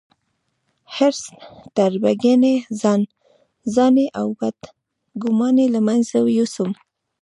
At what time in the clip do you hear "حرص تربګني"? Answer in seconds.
0.93-2.55